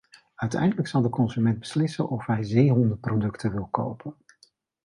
[0.35, 4.15] Uiteindelijk zal de consument beslissen of hij zeehondenproducten wil kopen.